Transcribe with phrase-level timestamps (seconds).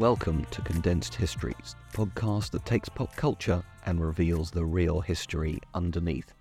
[0.00, 5.58] Welcome to Condensed Histories, the podcast that takes pop culture and reveals the real history
[5.74, 6.32] underneath.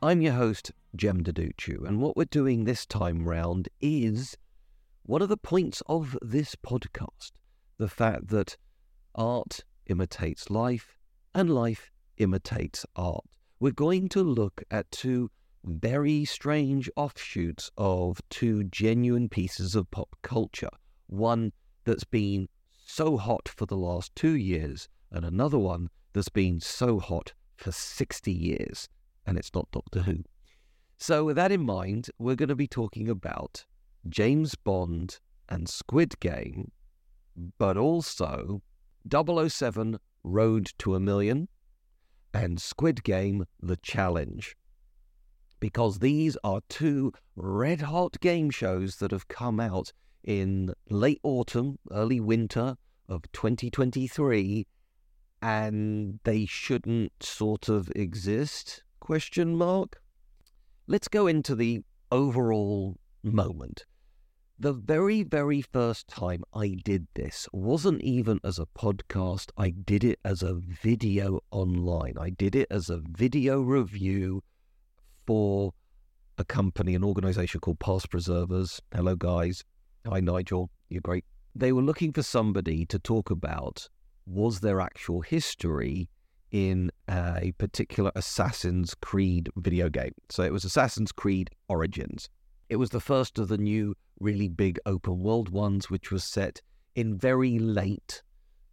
[0.00, 4.38] I'm your host, Jem Duducu, and what we're doing this time round is
[5.02, 7.32] one of the points of this podcast
[7.76, 8.56] the fact that
[9.14, 10.96] art imitates life
[11.34, 13.26] and life imitates art.
[13.60, 15.30] We're going to look at two
[15.66, 20.70] very strange offshoots of two genuine pieces of pop culture.
[21.08, 21.52] One
[21.84, 22.48] that's been
[22.84, 27.72] so hot for the last two years, and another one that's been so hot for
[27.72, 28.88] 60 years,
[29.26, 30.24] and it's not Doctor Who.
[30.98, 33.64] So, with that in mind, we're going to be talking about
[34.08, 36.70] James Bond and Squid Game,
[37.58, 38.62] but also
[39.10, 41.48] 007 Road to a Million
[42.32, 44.56] and Squid Game The Challenge.
[45.60, 49.92] Because these are two red hot game shows that have come out
[50.24, 52.76] in late autumn, early winter
[53.08, 54.66] of 2023,
[55.40, 58.82] and they shouldn't sort of exist?
[59.00, 60.00] Question mark.
[60.86, 63.84] Let's go into the overall moment.
[64.58, 69.50] The very, very first time I did this wasn't even as a podcast.
[69.56, 72.14] I did it as a video online.
[72.16, 74.44] I did it as a video review
[75.26, 75.72] for
[76.38, 78.80] a company, an organization called Past Preservers.
[78.94, 79.64] Hello, guys.
[80.04, 80.68] Hi, Nigel.
[80.88, 81.24] You're great.
[81.54, 83.88] They were looking for somebody to talk about
[84.26, 86.08] was there actual history
[86.50, 90.12] in a particular Assassin's Creed video game.
[90.28, 92.28] So it was Assassin's Creed Origins.
[92.68, 96.60] It was the first of the new, really big open world ones, which was set
[96.96, 98.22] in very late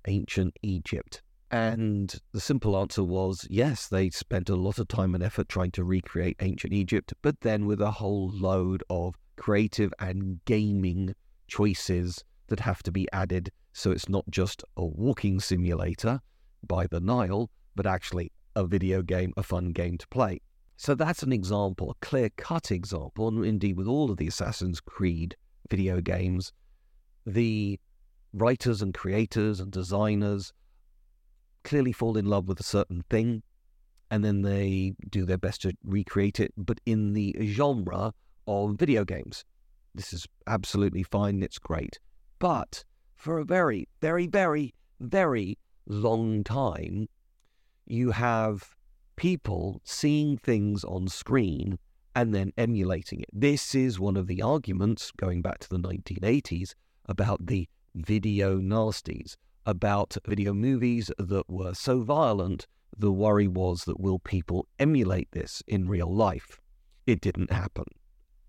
[0.07, 1.21] ancient Egypt.
[1.51, 5.71] And the simple answer was yes, they spent a lot of time and effort trying
[5.71, 11.15] to recreate ancient Egypt, but then with a whole load of creative and gaming
[11.49, 13.51] choices that have to be added.
[13.73, 16.19] So it's not just a walking simulator
[16.67, 20.41] by the Nile, but actually a video game, a fun game to play.
[20.77, 24.79] So that's an example, a clear cut example, and indeed with all of the Assassin's
[24.79, 25.35] Creed
[25.69, 26.53] video games,
[27.25, 27.79] the
[28.31, 30.53] writers and creators and designers
[31.63, 33.43] clearly fall in love with a certain thing
[34.11, 38.13] and then they do their best to recreate it, but in the genre
[38.47, 39.45] of video games.
[39.99, 41.99] This is absolutely fine, it's great.
[42.39, 42.85] But
[43.17, 47.09] for a very, very, very, very long time,
[47.85, 48.77] you have
[49.17, 51.79] people seeing things on screen
[52.15, 53.27] and then emulating it.
[53.33, 56.75] This is one of the arguments going back to the 1980s
[57.09, 62.67] about the video nasties, about video movies that were so violent.
[62.97, 66.57] The worry was that will people emulate this in real life?
[67.05, 67.83] It didn't happen.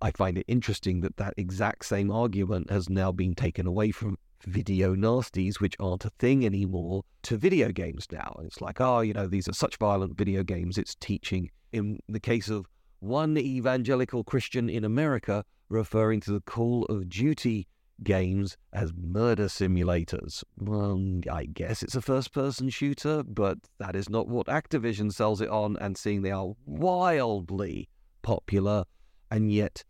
[0.03, 4.17] I find it interesting that that exact same argument has now been taken away from
[4.47, 8.35] video nasties, which aren't a thing anymore, to video games now.
[8.39, 10.79] And it's like, oh, you know, these are such violent video games.
[10.79, 12.67] It's teaching, in the case of
[13.01, 17.67] one evangelical Christian in America, referring to the Call of Duty
[18.03, 20.43] games as murder simulators.
[20.57, 25.43] Well, I guess it's a first person shooter, but that is not what Activision sells
[25.43, 27.91] it on, and seeing they are wildly
[28.23, 28.85] popular,
[29.31, 29.85] and yet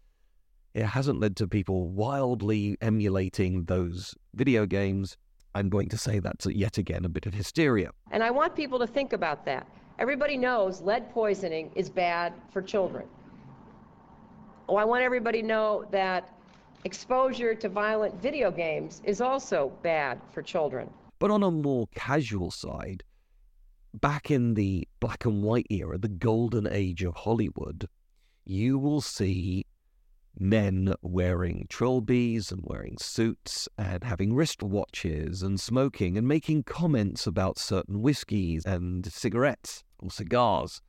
[0.74, 5.16] it hasn't led to people wildly emulating those video games.
[5.54, 7.90] I'm going to say that's yet again a bit of hysteria.
[8.12, 9.66] And I want people to think about that.
[9.98, 13.06] Everybody knows lead poisoning is bad for children.
[14.68, 16.32] Oh, I want everybody to know that
[16.84, 20.88] exposure to violent video games is also bad for children.
[21.18, 23.02] But on a more casual side,
[23.92, 27.88] back in the black and white era, the golden age of Hollywood,
[28.44, 29.66] you will see
[30.38, 37.58] men wearing trilbies and wearing suits and having wristwatches and smoking and making comments about
[37.58, 40.80] certain whiskies and cigarettes or cigars.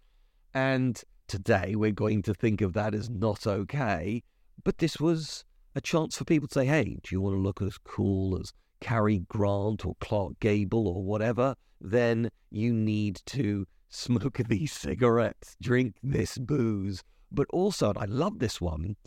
[0.54, 4.24] And today we're going to think of that as not okay.
[4.64, 5.44] But this was
[5.76, 8.54] a chance for people to say, hey, do you want to look as cool as
[8.80, 11.56] Cary Grant or Clark Gable or whatever?
[11.80, 17.04] Then you need to smoke these cigarettes, drink this booze.
[17.32, 18.98] But also, and I love this one,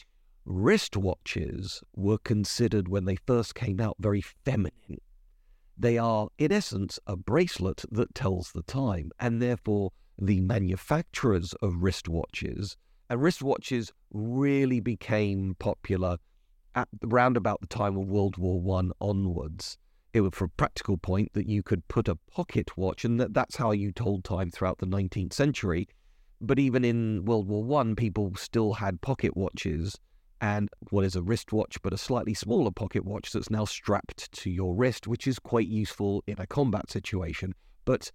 [0.46, 5.00] wristwatches were considered when they first came out very feminine.
[5.76, 11.74] They are, in essence, a bracelet that tells the time, and therefore the manufacturers of
[11.74, 12.76] wristwatches
[13.10, 16.18] and wristwatches really became popular
[16.74, 19.78] at around about the time of World War One onwards.
[20.12, 23.34] It was for a practical point that you could put a pocket watch, and that,
[23.34, 25.88] that's how you told time throughout the 19th century.
[26.40, 29.98] But even in World War One, people still had pocket watches
[30.44, 34.50] and what is a wristwatch, but a slightly smaller pocket watch that's now strapped to
[34.50, 37.54] your wrist, which is quite useful in a combat situation.
[37.86, 38.12] But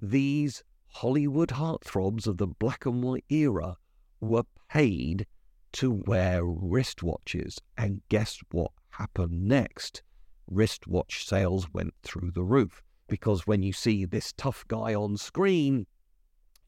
[0.00, 3.78] these Hollywood heartthrobs of the black and white era
[4.20, 5.26] were paid
[5.72, 7.58] to wear wristwatches.
[7.76, 10.04] And guess what happened next?
[10.46, 15.88] Wristwatch sales went through the roof because when you see this tough guy on screen,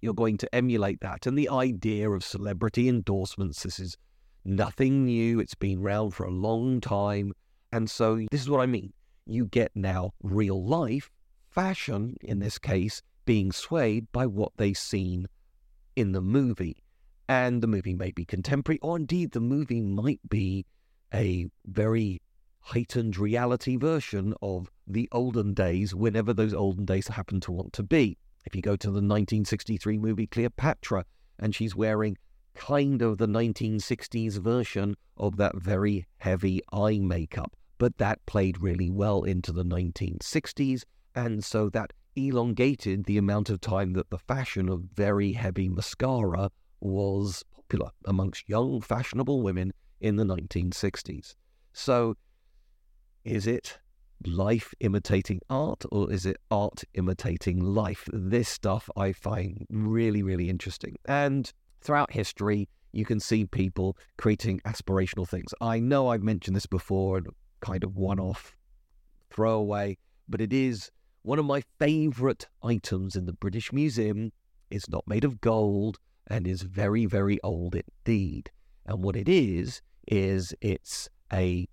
[0.01, 1.25] you're going to emulate that.
[1.25, 3.97] And the idea of celebrity endorsements, this is
[4.45, 5.41] nothing new.
[5.41, 7.33] It's been around for a long time.
[7.73, 8.93] And so this is what I mean.
[9.27, 11.11] You get now real life
[11.51, 15.27] fashion, in this case, being swayed by what they've seen
[15.97, 16.85] in the movie
[17.29, 20.67] and the movie may be contemporary, or indeed the movie might be
[21.13, 22.21] a very
[22.61, 27.83] heightened reality version of the olden days, whenever those olden days happen to want to
[27.83, 28.19] be.
[28.45, 31.05] If you go to the 1963 movie Cleopatra,
[31.39, 32.17] and she's wearing
[32.55, 38.91] kind of the 1960s version of that very heavy eye makeup, but that played really
[38.91, 40.83] well into the 1960s,
[41.15, 46.51] and so that elongated the amount of time that the fashion of very heavy mascara
[46.81, 51.35] was popular amongst young, fashionable women in the 1960s.
[51.73, 52.15] So,
[53.25, 53.79] is it
[54.27, 58.09] life imitating art or is it art imitating life?
[58.13, 60.97] This stuff I find really, really interesting.
[61.07, 61.53] And
[61.85, 65.53] throughout history, you can see people creating aspirational things.
[65.61, 67.21] I know I've mentioned this before
[67.61, 68.57] kind of one off
[69.31, 69.99] throwaway,
[70.29, 70.91] but it is
[71.23, 74.33] one of my favorite items in the British Museum.
[74.71, 75.99] It's not made of gold
[76.29, 78.51] and is very, very old indeed.
[78.87, 81.67] And what it is, is it's a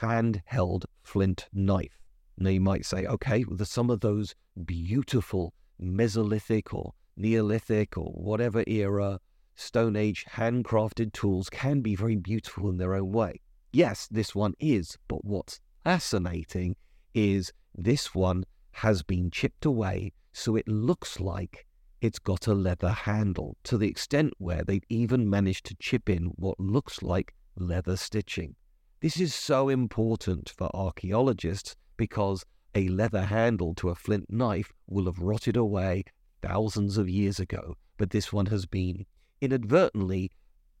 [0.00, 1.98] handheld flint knife.
[2.38, 4.34] Now you might say, okay, well, some of those
[4.64, 9.20] beautiful Mesolithic or Neolithic or whatever era
[9.56, 13.40] Stone Age handcrafted tools can be very beautiful in their own way.
[13.72, 16.76] Yes, this one is, but what's fascinating
[17.14, 21.66] is this one has been chipped away so it looks like
[22.00, 26.26] it's got a leather handle to the extent where they've even managed to chip in
[26.36, 28.56] what looks like leather stitching.
[29.00, 35.06] This is so important for archaeologists because a leather handle to a flint knife will
[35.06, 36.04] have rotted away
[36.42, 39.06] thousands of years ago, but this one has been
[39.44, 40.30] inadvertently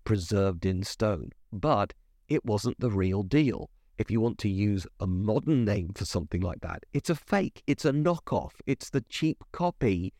[0.04, 1.30] preserved in stone.
[1.52, 1.92] But
[2.28, 3.70] it wasn't the real deal.
[3.98, 7.62] If you want to use a modern name for something like that, it's a fake,
[7.66, 10.12] it's a knockoff, it's the cheap copy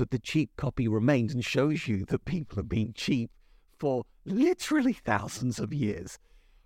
[0.00, 3.30] but the cheap copy remains and shows you that people have been cheap
[3.78, 6.18] for literally thousands of years.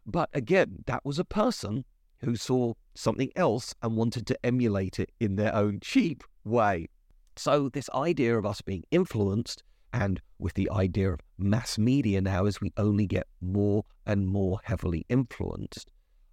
[0.07, 1.85] But again, that was a person
[2.19, 6.87] who saw something else and wanted to emulate it in their own cheap way.
[7.35, 9.65] So, this idea of us being influenced,
[9.95, 14.59] and with the idea of mass media now as we only get more and more
[14.65, 15.89] heavily influenced,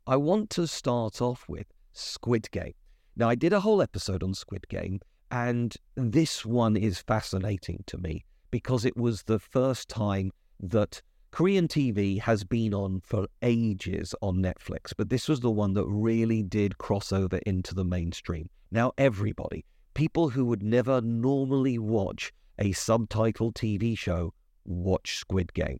[0.07, 2.73] I want to start off with Squid Game.
[3.15, 4.99] Now, I did a whole episode on Squid Game,
[5.29, 11.67] and this one is fascinating to me because it was the first time that Korean
[11.67, 16.41] TV has been on for ages on Netflix, but this was the one that really
[16.41, 18.49] did cross over into the mainstream.
[18.71, 24.33] Now, everybody, people who would never normally watch a subtitled TV show,
[24.65, 25.79] watch Squid Game.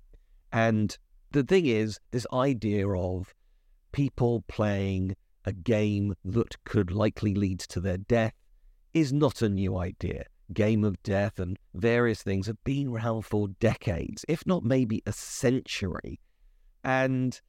[0.51, 0.97] And
[1.31, 3.35] the thing is, this idea of
[3.91, 8.33] people playing a game that could likely lead to their death
[8.95, 10.25] is not a new idea.
[10.51, 15.13] Game of Death and various things have been around for decades, if not maybe a
[15.13, 16.19] century.
[16.83, 17.39] And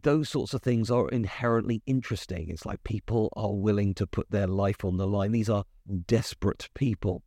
[0.00, 2.50] those sorts of things are inherently interesting.
[2.50, 5.32] It's like people are willing to put their life on the line.
[5.32, 5.64] These are
[6.06, 7.24] desperate people.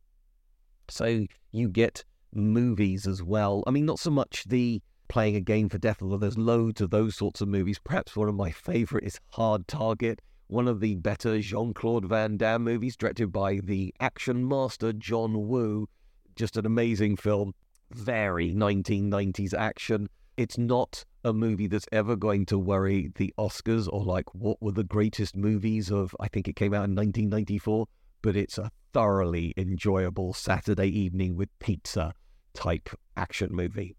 [0.88, 3.62] So you get movies as well.
[3.66, 6.90] I mean, not so much the playing a game for death, although there's loads of
[6.90, 7.78] those sorts of movies.
[7.78, 10.20] Perhaps one of my favorite is Hard Target
[10.52, 15.48] one of the better Jean Claude Van Damme movies, directed by the action master John
[15.48, 15.88] Woo.
[16.36, 17.54] Just an amazing film.
[17.92, 20.10] Very 1990s action.
[20.36, 24.72] It's not a movie that's ever going to worry the Oscars or like what were
[24.72, 27.86] the greatest movies of, I think it came out in 1994,
[28.20, 32.14] but it's a thoroughly enjoyable Saturday evening with pizza
[32.54, 33.96] type action movie.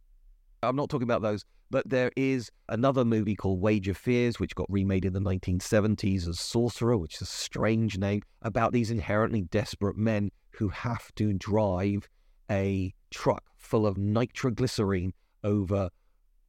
[0.62, 4.55] I'm not talking about those, but there is another movie called Wage of Fears, which
[4.55, 9.41] got remade in the 1970s as Sorcerer, which is a strange name, about these inherently
[9.41, 12.07] desperate men who have to drive
[12.50, 15.12] a truck full of nitroglycerine
[15.43, 15.89] over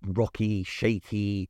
[0.07, 1.49] rocky, shaky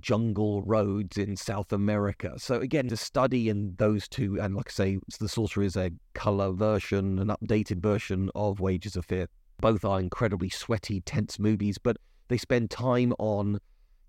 [0.00, 2.34] jungle roads in South America.
[2.38, 5.90] So again, to study in those two, and like I say, The Sorcerer is a
[6.14, 9.28] color version, an updated version of Wages of Fear.
[9.60, 11.96] Both are incredibly sweaty, tense movies, but
[12.28, 13.60] they spend time on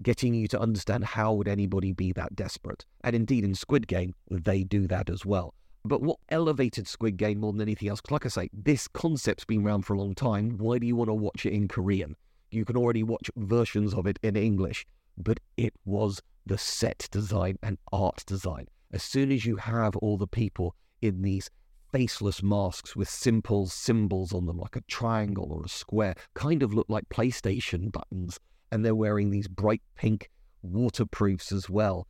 [0.01, 2.86] getting you to understand how would anybody be that desperate.
[3.04, 5.54] And indeed, in Squid Game, they do that as well.
[5.86, 8.01] But what elevated Squid Game more than anything else?
[8.10, 10.58] Like I say, this concept's been around for a long time.
[10.58, 12.15] Why do you want to watch it in Korean?
[12.50, 14.86] You can already watch versions of it in English,
[15.17, 18.67] but it was the set design and art design.
[18.91, 21.50] As soon as you have all the people in these
[21.91, 26.74] faceless masks with simple symbols on them, like a triangle or a square, kind of
[26.74, 28.39] look like PlayStation buttons,
[28.72, 30.29] and they're wearing these bright pink
[30.62, 32.07] waterproofs as well.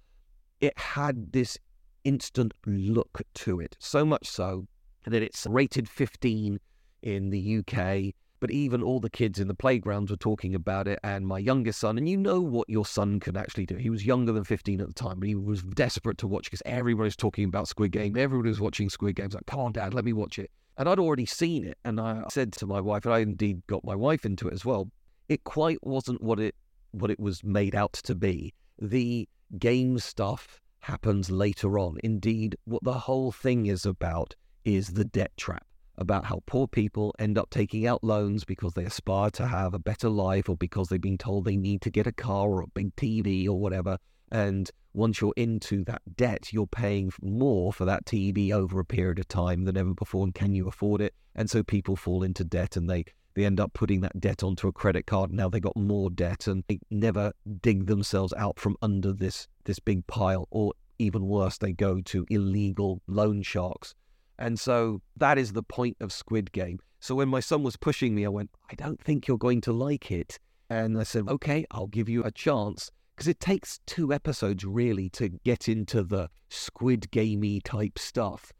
[0.59, 1.57] It had this
[2.03, 4.67] instant look to it, so much so
[5.05, 6.59] that it's rated 15
[7.03, 10.99] in the UK but even all the kids in the playgrounds were talking about it.
[11.03, 13.75] And my youngest son, and you know what your son can actually do.
[13.75, 16.61] He was younger than 15 at the time, but he was desperate to watch because
[16.65, 18.17] everybody was talking about Squid Game.
[18.17, 19.33] Everyone was watching Squid Games.
[19.33, 20.51] Like, come on, Dad, let me watch it.
[20.77, 21.77] And I'd already seen it.
[21.85, 24.65] And I said to my wife, and I indeed got my wife into it as
[24.65, 24.89] well,
[25.29, 26.55] it quite wasn't what it
[26.91, 28.53] what it was made out to be.
[28.79, 29.27] The
[29.57, 31.97] game stuff happens later on.
[32.03, 35.65] Indeed, what the whole thing is about is the debt trap
[35.97, 39.79] about how poor people end up taking out loans because they aspire to have a
[39.79, 42.67] better life or because they've been told they need to get a car or a
[42.67, 43.97] big TV or whatever.
[44.31, 49.19] And once you're into that debt, you're paying more for that TV over a period
[49.19, 50.23] of time than ever before.
[50.23, 51.13] And can you afford it?
[51.35, 54.67] And so people fall into debt and they, they end up putting that debt onto
[54.67, 55.31] a credit card.
[55.31, 59.79] Now they got more debt and they never dig themselves out from under this, this
[59.79, 60.47] big pile.
[60.51, 63.95] Or even worse, they go to illegal loan sharks
[64.37, 66.79] and so that is the point of Squid Game.
[66.99, 69.73] So when my son was pushing me, I went, I don't think you're going to
[69.73, 70.39] like it.
[70.69, 72.89] And I said, okay, I'll give you a chance.
[73.15, 78.51] Because it takes two episodes really to get into the Squid Gamey type stuff.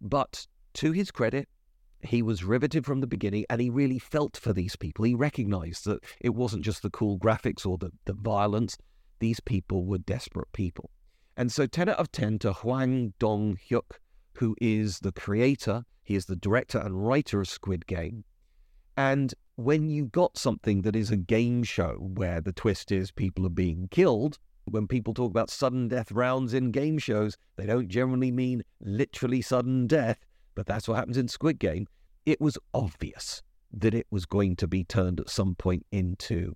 [0.00, 1.48] But to his credit,
[2.00, 5.04] he was riveted from the beginning and he really felt for these people.
[5.04, 8.78] He recognized that it wasn't just the cool graphics or the, the violence.
[9.18, 10.90] These people were desperate people.
[11.36, 13.98] And so 10 out of 10 to Hwang Dong Hyuk
[14.38, 18.24] who is the creator, he is the director and writer of Squid Game.
[18.96, 23.46] And when you got something that is a game show where the twist is people
[23.46, 27.88] are being killed, when people talk about sudden death rounds in game shows, they don't
[27.88, 30.18] generally mean literally sudden death,
[30.54, 31.86] but that's what happens in Squid Game.
[32.26, 33.42] It was obvious
[33.72, 36.54] that it was going to be turned at some point into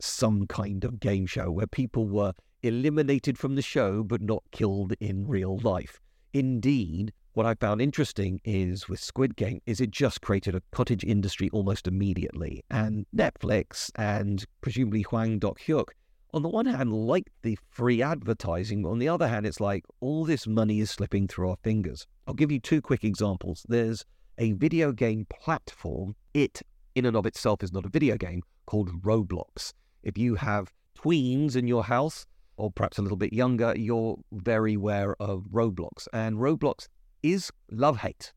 [0.00, 4.92] some kind of game show where people were eliminated from the show but not killed
[5.00, 6.00] in real life.
[6.32, 11.04] Indeed, what I found interesting is with Squid Game is it just created a cottage
[11.04, 12.64] industry almost immediately.
[12.70, 15.88] And Netflix and presumably Hwang Dong Hyuk,
[16.32, 19.84] on the one hand, like the free advertising, but on the other hand, it's like
[20.00, 22.06] all this money is slipping through our fingers.
[22.26, 23.66] I'll give you two quick examples.
[23.68, 24.02] There's
[24.38, 26.16] a video game platform.
[26.32, 26.62] It,
[26.94, 29.74] in and of itself, is not a video game called Roblox.
[30.02, 32.24] If you have tweens in your house,
[32.56, 36.08] or perhaps a little bit younger, you're very aware of Roblox.
[36.14, 36.88] And Roblox
[37.32, 38.32] is love hate.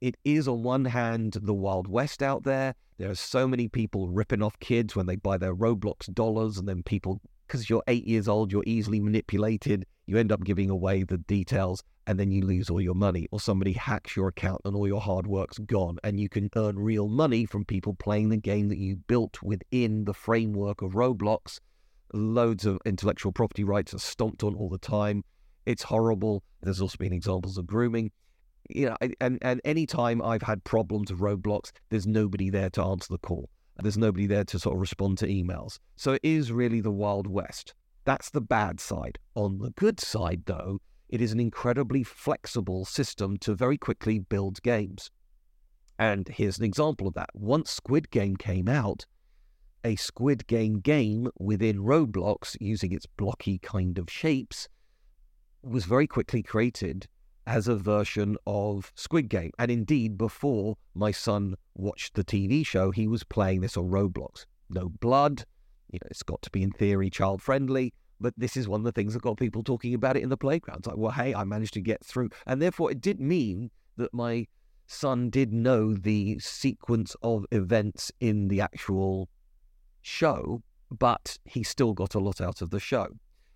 [0.00, 2.74] It is, on one hand, the Wild West out there.
[2.98, 6.68] There are so many people ripping off kids when they buy their Roblox dollars, and
[6.68, 9.86] then people, because you're eight years old, you're easily manipulated.
[10.06, 13.28] You end up giving away the details, and then you lose all your money.
[13.30, 15.98] Or somebody hacks your account, and all your hard work's gone.
[16.02, 20.04] And you can earn real money from people playing the game that you built within
[20.04, 21.60] the framework of Roblox
[22.12, 25.24] loads of intellectual property rights are stomped on all the time.
[25.66, 26.42] It's horrible.
[26.62, 28.10] There's also been examples of grooming.
[28.68, 32.82] You know, and and any time I've had problems with Roblox, there's nobody there to
[32.82, 33.48] answer the call.
[33.82, 35.78] There's nobody there to sort of respond to emails.
[35.96, 37.74] So it is really the Wild West.
[38.04, 39.18] That's the bad side.
[39.34, 44.62] On the good side, though, it is an incredibly flexible system to very quickly build
[44.62, 45.10] games.
[45.98, 47.30] And here's an example of that.
[47.34, 49.04] Once Squid Game came out,
[49.84, 54.68] a Squid Game game within Roblox using its blocky kind of shapes
[55.62, 57.06] was very quickly created
[57.46, 59.50] as a version of Squid Game.
[59.58, 64.46] And indeed, before my son watched the TV show, he was playing this on Roblox.
[64.68, 65.44] No blood,
[65.90, 68.84] you know, it's got to be in theory child friendly, but this is one of
[68.84, 70.78] the things that got people talking about it in the playground.
[70.78, 72.30] It's like, well, hey, I managed to get through.
[72.46, 74.46] And therefore, it did mean that my
[74.86, 79.28] son did know the sequence of events in the actual
[80.02, 83.06] show, but he still got a lot out of the show.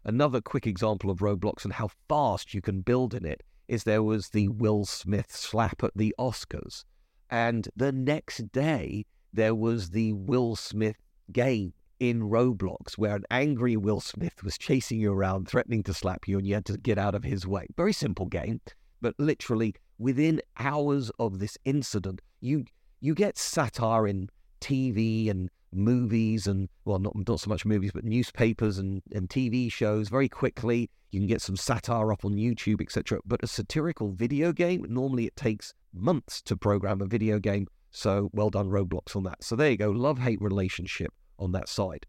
[0.04, 4.02] Another quick example of Roblox and how fast you can build in it is there
[4.02, 6.84] was the Will Smith slap at the Oscars.
[7.30, 10.96] And the next day, there was the Will Smith
[11.32, 16.28] game in Roblox where an angry Will Smith was chasing you around, threatening to slap
[16.28, 17.66] you, and you had to get out of his way.
[17.76, 18.60] Very simple game,
[19.00, 22.64] but literally within hours of this incident, you
[23.00, 24.28] you get satire in
[24.60, 29.70] TV and movies and well not not so much movies but newspapers and, and TV
[29.70, 30.90] shows very quickly.
[31.10, 35.26] You can get some satire up on YouTube etc but a satirical video game normally
[35.26, 37.66] it takes months to program a video game.
[37.90, 39.42] So well done Roblox on that.
[39.42, 39.90] So there you go.
[39.90, 42.06] Love hate relationship on that side.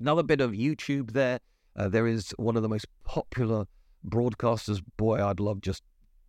[0.00, 1.40] Another bit of YouTube there.
[1.74, 3.66] Uh, there is one of the most popular
[4.08, 4.82] broadcasters.
[4.96, 5.82] Boy I'd love just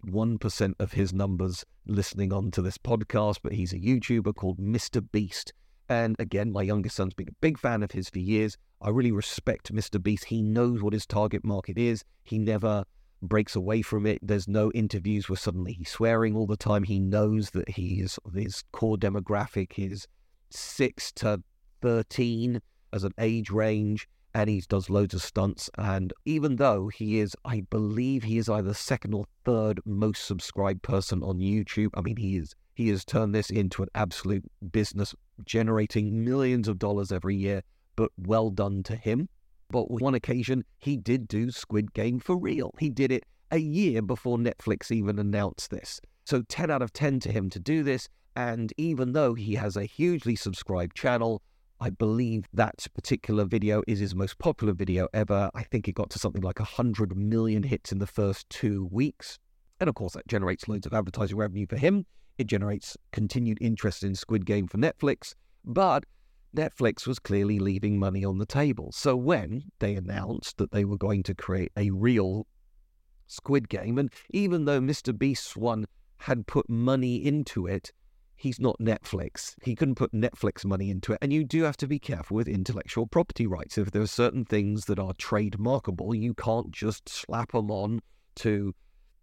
[0.06, 5.04] 1% of his numbers listening on to this podcast, but he's a YouTuber called Mr.
[5.12, 5.54] Beast.
[5.90, 8.58] And again, my youngest son's been a big fan of his for years.
[8.82, 10.02] I really respect Mr.
[10.02, 10.26] Beast.
[10.26, 12.04] He knows what his target market is.
[12.24, 12.84] He never
[13.22, 14.20] breaks away from it.
[14.22, 16.84] There's no interviews where suddenly he's swearing all the time.
[16.84, 20.08] He knows that he is his core demographic is
[20.50, 21.42] six to
[21.82, 22.62] thirteen
[22.94, 25.70] as an age range and he does loads of stunts.
[25.80, 30.84] And even though he is, I believe he is either second or third most subscribed
[30.84, 31.90] person on YouTube.
[31.96, 35.16] I mean, he is he has turned this into an absolute business,
[35.46, 37.64] generating millions of dollars every year.
[37.96, 39.30] But well done to him.
[39.72, 42.76] But one occasion, he did do Squid Game for real.
[42.78, 46.00] He did it a year before Netflix even announced this.
[46.26, 48.08] So 10 out of 10 to him to do this.
[48.36, 51.42] And even though he has a hugely subscribed channel,
[51.80, 55.50] I believe that particular video is his most popular video ever.
[55.56, 59.40] I think it got to something like 100 million hits in the first two weeks.
[59.80, 62.06] And of course, that generates loads of advertising revenue for him.
[62.38, 65.34] It generates continued interest in Squid Game for Netflix.
[65.66, 66.06] But
[66.56, 68.92] Netflix was clearly leaving money on the table.
[68.92, 72.48] So when they announced that they were going to create a real
[73.28, 75.18] Squid Game, and even though Mr.
[75.18, 75.86] Beast's one
[76.20, 77.92] had put money into it,
[78.36, 79.56] he's not Netflix.
[79.62, 81.20] He couldn't put Netflix money into it.
[81.22, 83.78] And you do have to be careful with intellectual property rights.
[83.78, 88.02] If there are certain things that are trademarkable, you can't just slap them on
[88.36, 88.74] to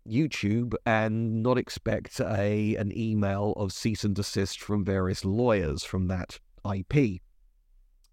[0.08, 6.08] YouTube and not expect a an email of cease and desist from various lawyers from
[6.08, 6.38] that
[6.70, 7.20] IP.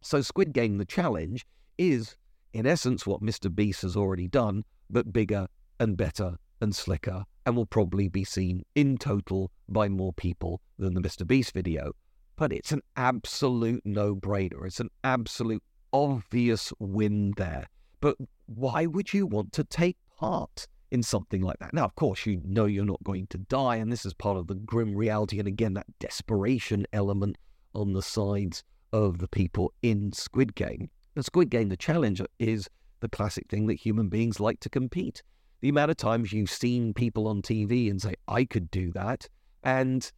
[0.02, 1.46] So Squid Game the challenge
[1.78, 2.16] is
[2.54, 3.54] in essence what Mr.
[3.54, 5.48] Beast has already done, but bigger
[5.80, 10.94] and better and slicker and will probably be seen in total by more people than
[10.94, 11.26] the Mr.
[11.26, 11.94] Beast video.
[12.36, 14.66] But it's an absolute no brainer.
[14.66, 17.68] It's an absolute obvious win there.
[18.00, 21.74] But why would you want to take part in something like that?
[21.74, 24.48] Now, of course, you know you're not going to die, and this is part of
[24.48, 25.40] the grim reality.
[25.40, 27.38] And again, that desperation element
[27.74, 30.90] on the sides of the people in Squid Game.
[31.16, 35.24] The Squid Game, the challenge is the classic thing that human beings like to compete
[35.62, 39.30] the amount of times you've seen people on TV and say, I could do that.
[39.64, 40.12] And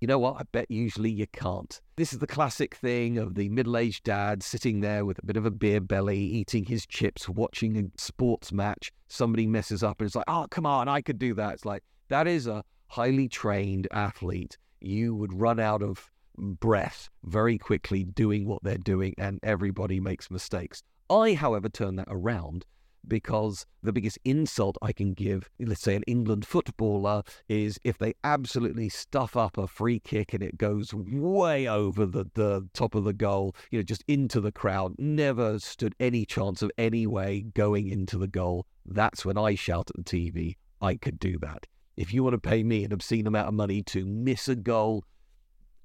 [0.00, 0.36] you know what?
[0.36, 1.80] I bet usually you can't.
[1.96, 5.36] This is the classic thing of the middle aged dad sitting there with a bit
[5.36, 8.92] of a beer belly, eating his chips, watching a sports match.
[9.08, 11.54] Somebody messes up and it's like, oh, come on, I could do that.
[11.54, 14.56] It's like, that is a highly trained athlete.
[14.80, 20.30] You would run out of breath very quickly doing what they're doing, and everybody makes
[20.30, 20.82] mistakes.
[21.10, 22.64] I, however, turn that around
[23.08, 28.14] because the biggest insult I can give, let's say an England footballer, is if they
[28.24, 33.04] absolutely stuff up a free kick and it goes way over the, the top of
[33.04, 37.46] the goal, you know, just into the crowd, never stood any chance of any way
[37.54, 38.66] going into the goal.
[38.86, 41.66] That's when I shout at the TV, I could do that.
[41.96, 45.04] If you want to pay me an obscene amount of money to miss a goal,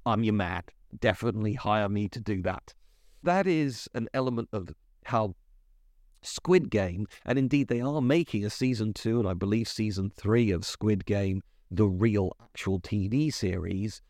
[0.06, 0.64] I'm your man.
[1.00, 2.74] Definitely hire me to do that.
[3.24, 4.70] That is an element of
[5.06, 5.36] how
[6.24, 10.52] Squid Game, and indeed they are making a season two and I believe season three
[10.52, 14.02] of Squid Game, the real actual TV series,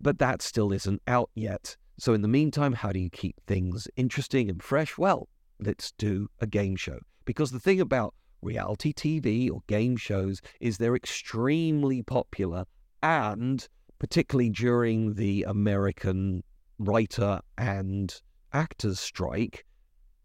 [0.00, 1.76] but that still isn't out yet.
[1.98, 4.98] So, in the meantime, how do you keep things interesting and fresh?
[4.98, 5.28] Well,
[5.60, 6.98] let's do a game show.
[7.24, 12.64] Because the thing about reality TV or game shows is they're extremely popular
[13.02, 13.66] and
[13.98, 16.42] particularly during the American
[16.78, 18.20] writer and
[18.52, 19.64] actors strike,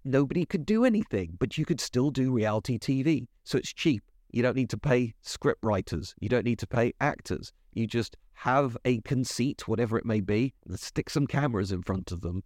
[0.03, 3.27] nobody could do anything, but you could still do reality TV.
[3.43, 4.03] So it's cheap.
[4.31, 6.13] You don't need to pay script writers.
[6.19, 7.51] You don't need to pay actors.
[7.73, 12.21] You just have a conceit, whatever it may be, stick some cameras in front of
[12.21, 12.43] them.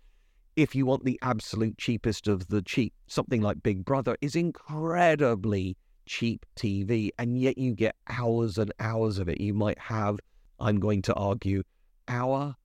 [0.55, 5.77] If you want the absolute cheapest of the cheap, something like Big Brother is incredibly
[6.05, 9.41] cheap TV, and yet you get hours and hours of it.
[9.41, 10.19] You might have
[10.59, 11.63] I'm going to argue,
[12.07, 12.55] hour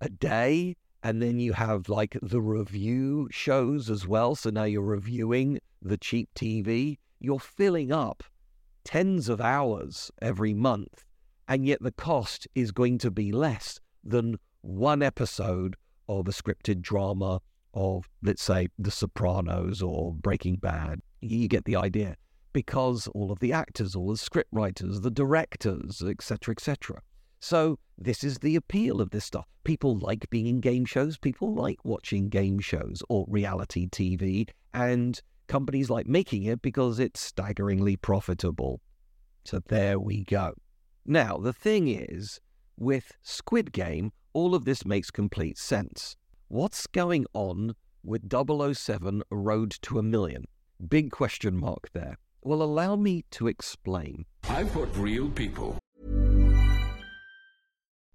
[0.00, 0.76] a day.
[1.06, 4.34] And then you have like the review shows as well.
[4.34, 6.98] So now you're reviewing the cheap TV.
[7.20, 8.24] You're filling up
[8.82, 11.04] tens of hours every month.
[11.46, 15.76] And yet the cost is going to be less than one episode
[16.08, 17.40] of a scripted drama
[17.72, 21.02] of, let's say, The Sopranos or Breaking Bad.
[21.20, 22.16] You get the idea.
[22.52, 27.00] Because all of the actors, all the script writers, the directors, etc., etc.
[27.40, 29.46] So this is the appeal of this stuff.
[29.64, 31.18] People like being in game shows.
[31.18, 37.20] People like watching game shows or reality TV, and companies like making it because it's
[37.20, 38.80] staggeringly profitable.
[39.44, 40.54] So there we go.
[41.04, 42.40] Now the thing is,
[42.78, 46.16] with Squid Game, all of this makes complete sense.
[46.48, 50.44] What's going on with 007 Road to a Million?
[50.88, 52.18] Big question mark there.
[52.42, 54.26] Well, allow me to explain.
[54.48, 55.78] I've put real people.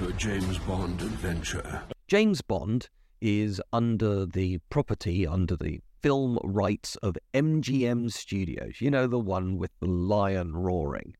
[0.00, 1.82] A James Bond adventure.
[2.06, 2.88] James Bond
[3.20, 8.80] is under the property, under the film rights of MGM Studios.
[8.80, 11.16] You know, the one with the lion roaring.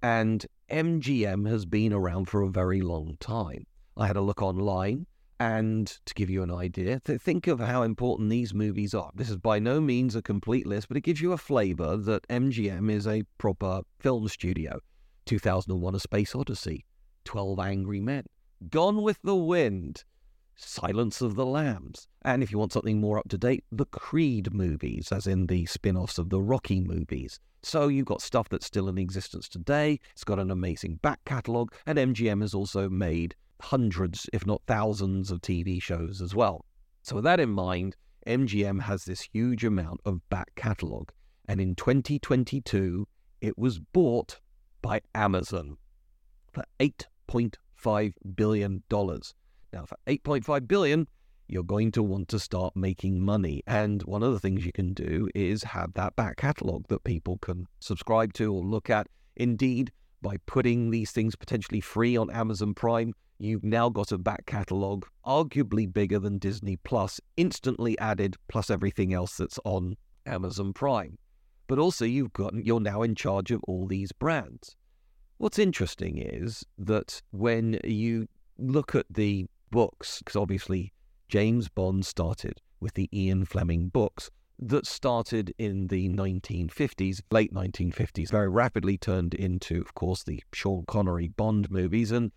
[0.00, 3.66] And MGM has been around for a very long time.
[3.94, 5.06] I had a look online,
[5.40, 9.10] and to give you an idea, th- think of how important these movies are.
[9.14, 12.26] This is by no means a complete list, but it gives you a flavor that
[12.28, 14.80] MGM is a proper film studio.
[15.26, 16.86] 2001 A Space Odyssey,
[17.24, 18.24] 12 Angry Men,
[18.70, 20.04] Gone with the Wind,
[20.56, 24.52] Silence of the Lambs, and if you want something more up to date, the Creed
[24.52, 27.38] movies, as in the spin offs of the Rocky movies.
[27.62, 30.00] So you've got stuff that's still in existence today.
[30.12, 35.30] It's got an amazing back catalogue, and MGM has also made hundreds, if not thousands,
[35.30, 36.64] of TV shows as well.
[37.02, 41.12] So, with that in mind, MGM has this huge amount of back catalogue.
[41.48, 43.06] And in 2022,
[43.40, 44.40] it was bought
[44.82, 45.76] by Amazon
[46.52, 48.82] for $8.5 billion.
[48.90, 51.08] Now, for 8.5 billion,
[51.48, 53.62] you're going to want to start making money.
[53.66, 57.38] And one of the things you can do is have that back catalog that people
[57.38, 59.06] can subscribe to or look at.
[59.36, 64.46] Indeed, by putting these things potentially free on Amazon Prime, you've now got a back
[64.46, 69.96] catalog arguably bigger than Disney Plus, instantly added, plus everything else that's on
[70.26, 71.18] Amazon Prime.
[71.66, 74.74] But also you've got you're now in charge of all these brands.
[75.36, 78.26] What's interesting is that when you
[78.58, 80.92] look at the books, because obviously
[81.28, 88.30] James Bond started with the Ian Fleming books that started in the 1950s, late 1950s,
[88.30, 92.32] very rapidly turned into, of course, the Sean Connery Bond movies, and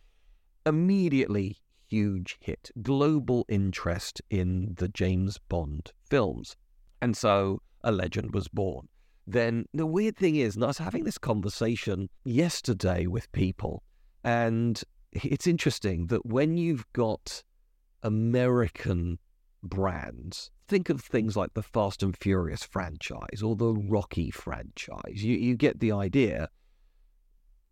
[0.65, 1.58] immediately
[1.89, 6.56] huge hit, global interest in the James Bond films.
[7.02, 8.88] And so a legend was born.
[9.28, 13.84] Then the weird thing is, and I was having this conversation yesterday with people,
[14.24, 17.43] and it's interesting that when you've got
[18.04, 19.19] American
[19.63, 25.24] brands, think of things like the Fast and Furious franchise or the Rocky franchise.
[25.24, 26.50] You, you get the idea.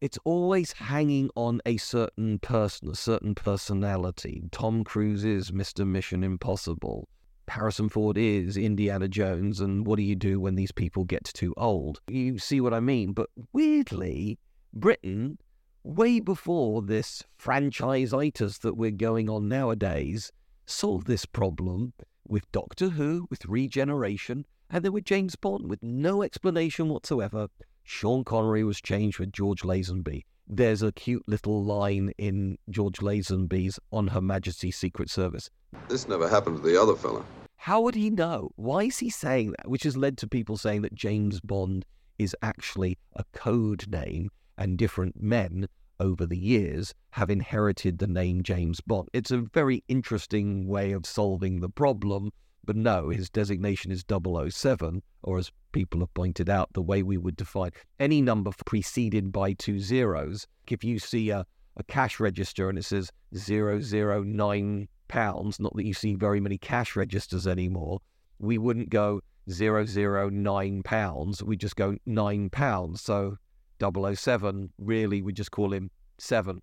[0.01, 4.43] It's always hanging on a certain person, a certain personality.
[4.51, 5.85] Tom Cruise is Mr.
[5.85, 7.09] Mission Impossible.
[7.49, 9.59] Harrison Ford is Indiana Jones.
[9.59, 11.99] And what do you do when these people get too old?
[12.07, 13.12] You see what I mean?
[13.12, 14.39] But weirdly,
[14.73, 15.38] Britain
[15.83, 20.31] way before this franchise-itis that we're going on nowadays,
[20.65, 21.91] solved this problem
[22.25, 27.49] with Doctor Who, with Regeneration, and then with James Bond, with no explanation whatsoever.
[27.89, 30.23] Sean Connery was changed with George Lazenby.
[30.47, 35.49] There's a cute little line in George Lazenby's On Her Majesty's Secret Service.
[35.88, 37.25] This never happened to the other fella.
[37.58, 38.52] How would he know?
[38.58, 39.67] Why is he saying that?
[39.67, 41.84] Which has led to people saying that James Bond
[42.19, 45.67] is actually a code name and different men
[45.99, 49.10] over the years have inherited the name James Bond.
[49.13, 52.30] It's a very interesting way of solving the problem,
[52.63, 57.17] but no, his designation is 007, or as people have pointed out, the way we
[57.17, 60.47] would define any number preceded by two zeros.
[60.67, 61.45] If you see a,
[61.77, 66.95] a cash register and it says 009 pounds, not that you see very many cash
[66.95, 67.99] registers anymore,
[68.39, 73.01] we wouldn't go 009 pounds, we just go 9 pounds.
[73.01, 73.38] So
[73.82, 76.62] 007, really, we just call him 7.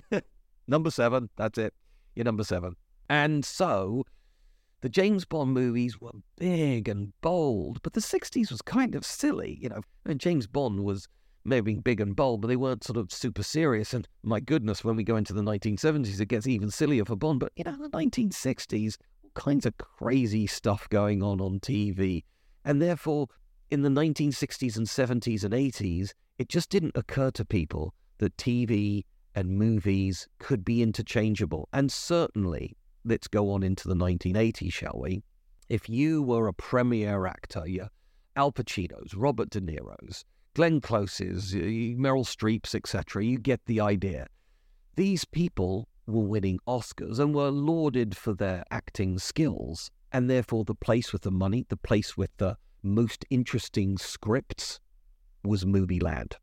[0.66, 1.74] number 7, that's it.
[2.14, 2.74] You're number 7.
[3.08, 4.04] And so
[4.80, 9.58] the James Bond movies were big and bold, but the 60s was kind of silly,
[9.60, 9.82] you know.
[10.06, 11.06] And James Bond was
[11.44, 13.94] maybe big and bold, but they weren't sort of super serious.
[13.94, 17.40] And my goodness, when we go into the 1970s, it gets even sillier for Bond.
[17.40, 22.24] But, you know, the 1960s, all kinds of crazy stuff going on on TV.
[22.64, 23.28] And therefore,
[23.70, 29.04] in the 1960s and 70s and 80s, it just didn't occur to people that TV
[29.34, 31.68] and movies could be interchangeable.
[31.72, 35.22] And certainly, let's go on into the 1980s, shall we?
[35.68, 37.88] If you were a premier actor, yeah,
[38.36, 44.26] Al Pacino's, Robert De Niro's, Glenn Close's, Meryl Streep's, etc., you get the idea.
[44.96, 50.74] These people were winning Oscars and were lauded for their acting skills, and therefore the
[50.74, 54.80] place with the money, the place with the most interesting scripts
[55.44, 56.36] was Movie Land.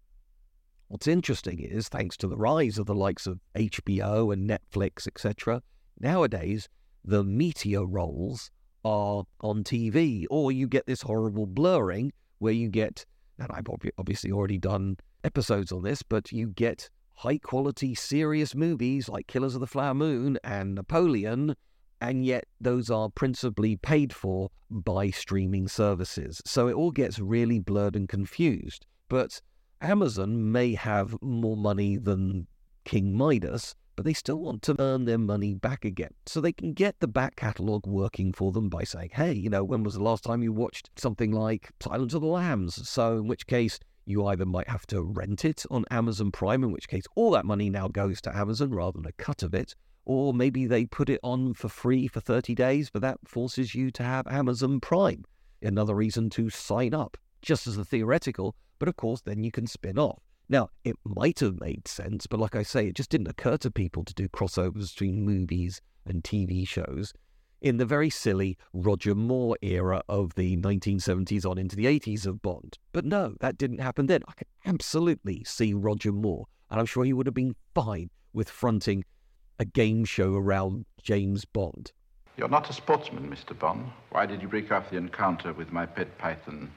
[0.88, 5.62] What's interesting is, thanks to the rise of the likes of HBO and Netflix, etc.,
[5.99, 6.67] nowadays
[7.03, 8.51] the meteor rolls
[8.83, 13.05] are on TV, or you get this horrible blurring where you get,
[13.39, 19.10] and I've obviously already done episodes on this, but you get high quality, serious movies
[19.10, 21.55] like Killers of the Flower Moon and Napoleon,
[21.99, 26.41] and yet those are principally paid for by streaming services.
[26.45, 28.86] So it all gets really blurred and confused.
[29.10, 29.41] But
[29.81, 32.47] Amazon may have more money than
[32.86, 36.12] King Midas, but they still want to earn their money back again.
[36.27, 39.63] So they can get the back catalogue working for them by saying, hey, you know,
[39.63, 42.88] when was the last time you watched something like Silence of the Lambs?
[42.88, 46.71] So, in which case, you either might have to rent it on Amazon Prime, in
[46.71, 49.73] which case all that money now goes to Amazon rather than a cut of it,
[50.05, 53.89] or maybe they put it on for free for 30 days, but that forces you
[53.91, 55.25] to have Amazon Prime.
[55.63, 59.65] Another reason to sign up, just as a theoretical, but of course, then you can
[59.65, 60.21] spin off.
[60.49, 63.71] Now, it might have made sense, but like I say, it just didn't occur to
[63.71, 67.13] people to do crossovers between movies and TV shows
[67.62, 72.41] in the very silly Roger Moore era of the 1970s on into the 80s of
[72.41, 72.77] Bond.
[72.93, 74.21] But no, that didn't happen then.
[74.27, 78.49] I can absolutely see Roger Moore, and I'm sure he would have been fine with
[78.49, 79.03] fronting
[79.60, 81.91] a game show around James Bond.
[82.38, 83.57] You're not a sportsman, Mr.
[83.57, 83.89] Bond.
[84.12, 86.71] Why did you break off the encounter with my pet python?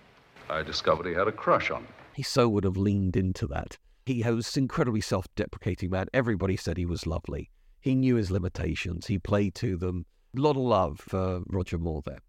[0.49, 1.89] I discovered he had a crush on me.
[2.15, 3.79] He so would have leaned into that.
[4.07, 6.07] He was incredibly self deprecating man.
[6.13, 7.51] Everybody said he was lovely.
[7.81, 9.07] He knew his limitations.
[9.07, 10.07] He played to them.
[10.37, 12.21] A lot of love for Roger Moore there.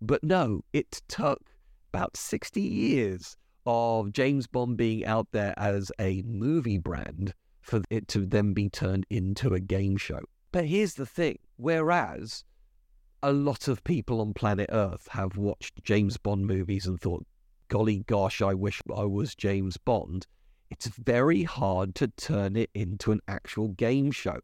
[0.00, 1.40] But no, it took
[1.92, 8.08] about 60 years of James Bond being out there as a movie brand for it
[8.08, 10.20] to then be turned into a game show.
[10.52, 12.44] But here's the thing whereas
[13.22, 17.26] a lot of people on planet Earth have watched James Bond movies and thought,
[17.68, 20.26] golly gosh, I wish I was James Bond,
[20.70, 24.40] it's very hard to turn it into an actual game show.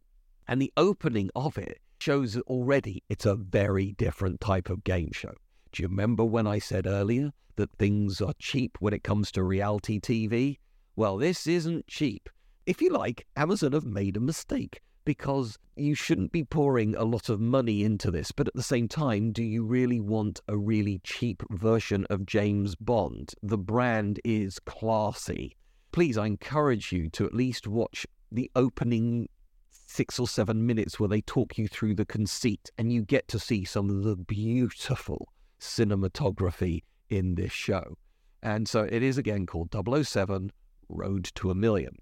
[0.47, 5.35] And the opening of it shows already it's a very different type of game show.
[5.73, 9.43] Do you remember when I said earlier that things are cheap when it comes to
[9.43, 10.59] reality TV?
[10.97, 12.29] Well, this isn't cheap.
[12.67, 17.29] If you like, Amazon have made a mistake because you shouldn't be pouring a lot
[17.29, 18.31] of money into this.
[18.31, 22.77] But at the same time, do you really want a really cheap version of James
[22.77, 23.35] Bond?
[23.43, 25.57] The brand is classy.
[25.91, 29.29] Please, I encourage you to at least watch the opening
[29.73, 33.41] six or seven minutes where they talk you through the conceit and you get to
[33.41, 35.27] see some of the beautiful
[35.59, 37.99] cinematography in this show.
[38.45, 40.53] And so it is again called 007
[40.89, 41.97] Road to a Million.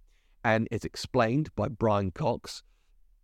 [0.45, 2.63] And it's explained by Brian Cox.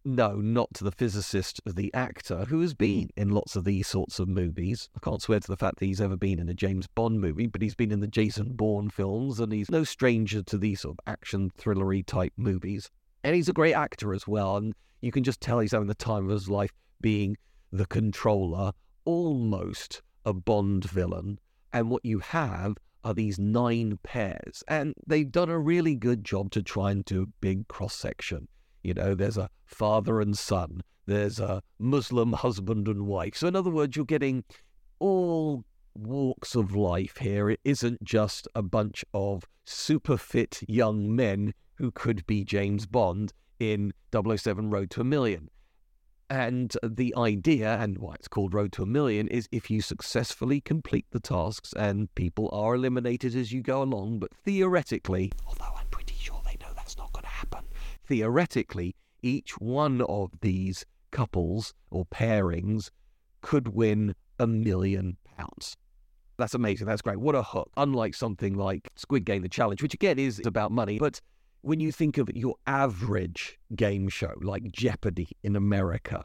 [0.06, 3.10] No, not to the physicist, the actor, who has been mm.
[3.16, 4.90] in lots of these sorts of movies.
[4.94, 7.46] I can't swear to the fact that he's ever been in a James Bond movie,
[7.46, 10.98] but he's been in the Jason Bourne films, and he's no stranger to these sort
[10.98, 12.90] of action thrillery type movies.
[13.22, 14.58] And he's a great actor as well.
[14.58, 17.38] And you can just tell he's having the time of his life being
[17.72, 18.72] the controller,
[19.06, 21.38] almost a Bond villain.
[21.72, 24.62] And what you have are these nine pairs.
[24.68, 28.48] And they've done a really good job to try and do a big cross section.
[28.84, 33.36] You know, there's a father and son, there's a Muslim husband and wife.
[33.36, 34.44] So, in other words, you're getting
[34.98, 37.50] all walks of life here.
[37.50, 43.32] It isn't just a bunch of super fit young men who could be James Bond
[43.58, 45.48] in 007 Road to a Million.
[46.30, 50.60] And the idea, and why it's called Road to a Million, is if you successfully
[50.60, 55.86] complete the tasks and people are eliminated as you go along, but theoretically, although I'm
[55.90, 57.64] pretty sure they know that's not going to happen,
[58.06, 62.90] theoretically, each one of these couples or pairings
[63.40, 65.76] could win a million pounds.
[66.36, 66.86] That's amazing.
[66.86, 67.18] That's great.
[67.18, 67.70] What a hook.
[67.76, 71.20] Unlike something like Squid Game The Challenge, which again is about money, but
[71.62, 76.24] when you think of your average game show like Jeopardy in America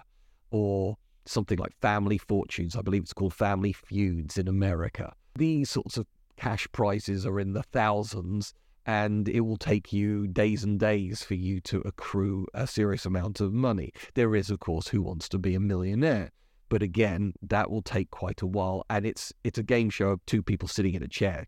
[0.51, 5.95] or something like Family Fortunes, I believe it's called Family Feuds in America, these sorts
[5.97, 8.53] of cash prizes are in the thousands
[8.89, 13.39] and it will take you days and days for you to accrue a serious amount
[13.39, 13.93] of money.
[14.15, 16.31] There is, of course, Who Wants to Be a Millionaire.
[16.69, 20.25] But again, that will take quite a while, and it's it's a game show of
[20.25, 21.45] two people sitting in a chair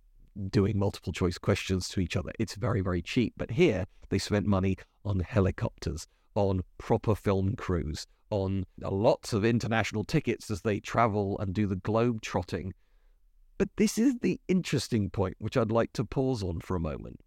[0.51, 2.32] doing multiple choice questions to each other.
[2.38, 3.34] It's very, very cheap.
[3.38, 10.04] But here they spent money on helicopters, on proper film crews, on lots of international
[10.04, 12.75] tickets as they travel and do the globe trotting.
[13.58, 17.19] But this is the interesting point, which I'd like to pause on for a moment.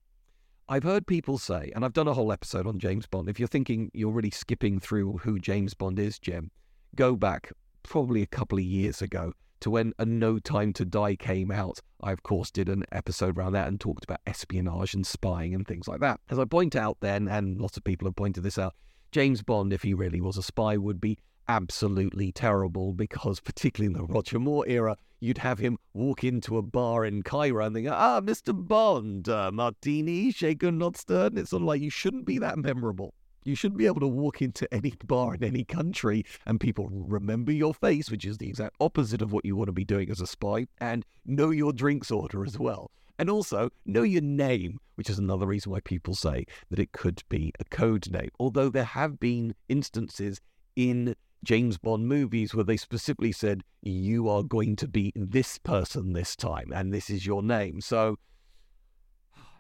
[0.67, 3.29] I've heard people say, and I've done a whole episode on James Bond.
[3.29, 6.51] If you're thinking you're really skipping through who James Bond is, Jem,
[6.97, 11.17] go back probably a couple of years ago to when A No Time to Die
[11.17, 11.81] came out.
[12.03, 15.67] I, of course, did an episode around that and talked about espionage and spying and
[15.67, 16.19] things like that.
[16.31, 18.75] As I point out then, and lots of people have pointed this out,
[19.13, 23.99] James Bond, if he really was a spy, would be absolutely terrible because, particularly in
[23.99, 27.89] the Roger Moore era, you'd have him walk into a bar in Cairo and think,
[27.89, 28.53] ah, Mr.
[28.55, 31.39] Bond, uh, martini, shaken, not stirred.
[31.39, 33.15] it's sort of like you shouldn't be that memorable.
[33.45, 37.53] You shouldn't be able to walk into any bar in any country and people remember
[37.53, 40.21] your face, which is the exact opposite of what you want to be doing as
[40.21, 42.91] a spy, and know your drinks order as well.
[43.19, 47.23] And also know your name, which is another reason why people say that it could
[47.29, 48.31] be a code name.
[48.41, 50.41] Although there have been instances
[50.75, 56.13] in James Bond movies where they specifically said, you are going to be this person
[56.13, 57.81] this time, and this is your name.
[57.81, 58.19] So,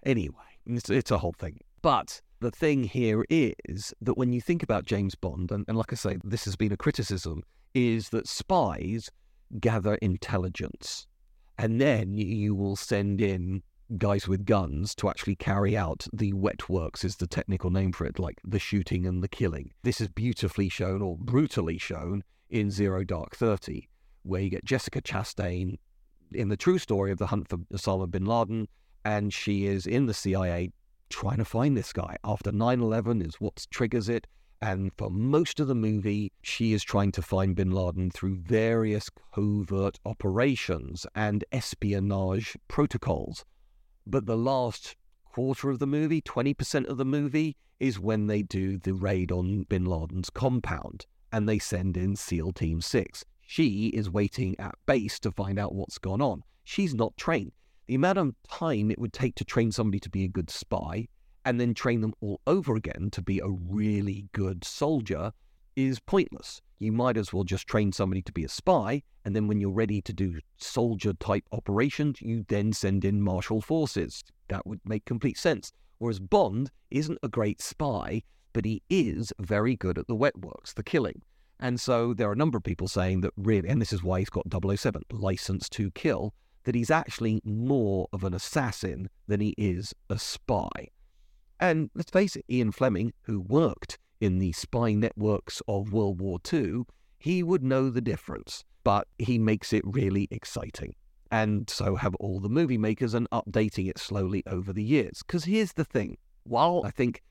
[0.04, 1.60] anyway, it's, it's a whole thing.
[1.82, 5.92] But the thing here is that when you think about James Bond, and, and like
[5.92, 7.42] I say, this has been a criticism,
[7.74, 9.10] is that spies
[9.60, 11.06] gather intelligence.
[11.58, 13.62] And then you will send in
[13.98, 18.06] guys with guns to actually carry out the wet works is the technical name for
[18.06, 19.72] it, like the shooting and the killing.
[19.82, 23.88] This is beautifully shown or brutally shown in Zero Dark Thirty,
[24.22, 25.78] where you get Jessica Chastain
[26.32, 28.68] in the true story of the hunt for Osama bin Laden,
[29.04, 30.70] and she is in the CIA
[31.10, 32.16] trying to find this guy.
[32.24, 34.26] After 9 11 is what triggers it.
[34.62, 39.10] And for most of the movie, she is trying to find bin Laden through various
[39.34, 43.44] covert operations and espionage protocols.
[44.06, 48.78] But the last quarter of the movie, 20% of the movie, is when they do
[48.78, 53.24] the raid on bin Laden's compound and they send in SEAL Team 6.
[53.40, 56.42] She is waiting at base to find out what's gone on.
[56.62, 57.52] She's not trained
[57.86, 61.06] the amount of time it would take to train somebody to be a good spy
[61.44, 65.32] and then train them all over again to be a really good soldier
[65.76, 66.62] is pointless.
[66.78, 69.70] You might as well just train somebody to be a spy, and then when you're
[69.70, 74.22] ready to do soldier type operations, you then send in martial forces.
[74.48, 75.72] That would make complete sense.
[75.98, 80.72] Whereas Bond isn't a great spy, but he is very good at the wet works,
[80.72, 81.22] the killing.
[81.60, 84.18] And so there are a number of people saying that really, and this is why
[84.18, 86.34] he's got 007, license to kill,
[86.64, 90.88] that he's actually more of an assassin than he is a spy.
[91.60, 96.38] And let's face it, Ian Fleming, who worked in the spy networks of World War
[96.52, 96.82] II,
[97.18, 100.94] he would know the difference, but he makes it really exciting.
[101.30, 105.22] And so have all the movie makers and updating it slowly over the years.
[105.26, 107.22] Because here's the thing while I think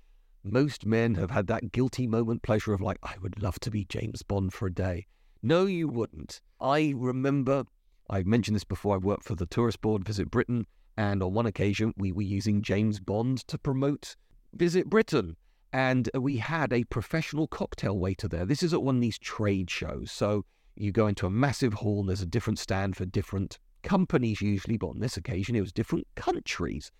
[0.43, 3.85] most men have had that guilty moment pleasure of, like, I would love to be
[3.85, 5.05] James Bond for a day.
[5.41, 6.41] No, you wouldn't.
[6.59, 7.65] I remember
[8.09, 8.95] I've mentioned this before.
[8.95, 10.65] I worked for the tourist board Visit Britain,
[10.97, 14.15] and on one occasion we were using James Bond to promote
[14.53, 15.37] Visit Britain.
[15.73, 18.45] And we had a professional cocktail waiter there.
[18.45, 20.11] This is at one of these trade shows.
[20.11, 20.45] So
[20.75, 24.77] you go into a massive hall, and there's a different stand for different companies usually,
[24.77, 26.91] but on this occasion it was different countries.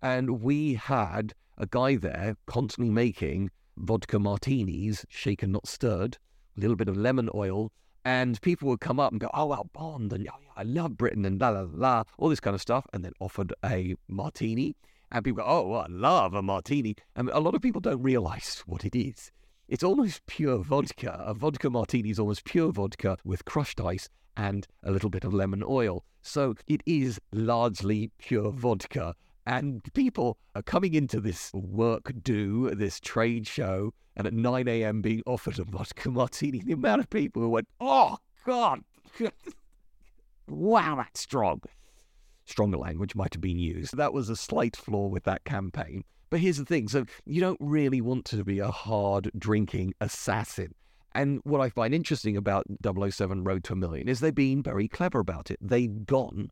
[0.00, 6.16] And we had a guy there constantly making vodka martinis, shaken not stirred,
[6.56, 7.70] a little bit of lemon oil,
[8.04, 10.96] and people would come up and go, "Oh, well, Bond," and oh, yeah, I love
[10.96, 14.74] Britain, and la la la, all this kind of stuff, and then offered a martini,
[15.12, 18.60] and people go, "Oh, I love a martini," and a lot of people don't realise
[18.66, 19.30] what it is.
[19.68, 21.22] it's almost pure vodka.
[21.24, 25.32] A vodka martini is almost pure vodka with crushed ice and a little bit of
[25.32, 26.04] lemon oil.
[26.22, 29.14] So it is largely pure vodka.
[29.46, 35.00] And people are coming into this work do, this trade show, and at 9 a.m.
[35.02, 36.60] being offered a vodka martini.
[36.60, 38.80] The amount of people who went, oh, God,
[40.48, 41.60] wow, that's strong.
[42.44, 43.96] Stronger language might have been used.
[43.96, 46.04] That was a slight flaw with that campaign.
[46.30, 50.74] But here's the thing so you don't really want to be a hard drinking assassin.
[51.14, 54.88] And what I find interesting about 007 Road to a Million is they've been very
[54.88, 55.58] clever about it.
[55.60, 56.50] They've gone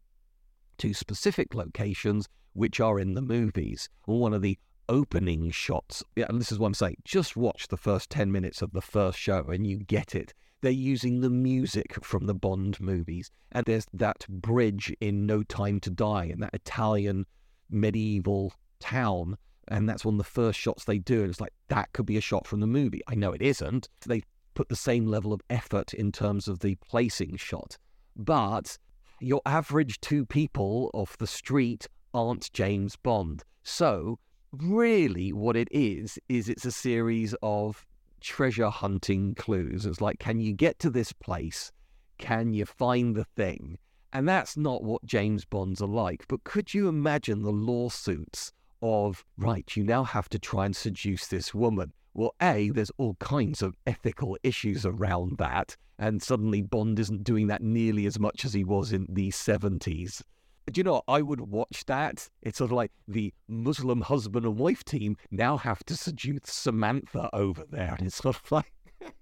[0.79, 3.89] to specific locations which are in the movies.
[4.05, 7.77] One of the opening shots, yeah, and this is what I'm saying, just watch the
[7.77, 10.35] first 10 minutes of the first show and you get it.
[10.63, 13.31] They're using the music from the Bond movies.
[13.53, 17.27] And there's that bridge in No Time to Die in that Italian
[17.71, 19.37] medieval town.
[19.69, 21.21] And that's one of the first shots they do.
[21.23, 23.01] And it's like, that could be a shot from the movie.
[23.09, 23.89] I know it isn't.
[24.07, 24.23] They
[24.55, 27.79] put the same level of effort in terms of the placing shot.
[28.17, 28.77] But
[29.21, 33.45] your average two people off the street aren't James Bond.
[33.63, 34.19] So,
[34.53, 37.87] really, what it is, is it's a series of
[38.21, 39.87] treasure hunting clues.
[39.87, 41.73] It's like, can you get to this place?
[42.19, 43.79] Can you find the thing?
[44.13, 46.27] And that's not what James Bonds are like.
[46.29, 48.53] But could you imagine the lawsuits
[48.83, 51.93] of, right, you now have to try and seduce this woman?
[52.13, 55.77] Well, A, there's all kinds of ethical issues around that.
[55.99, 60.23] And suddenly Bond isn't doing that nearly as much as he was in the 70s.
[60.71, 62.29] Do you know, I would watch that.
[62.43, 67.29] It's sort of like the Muslim husband and wife team now have to seduce Samantha
[67.33, 67.95] over there.
[67.99, 68.73] And it's sort of like,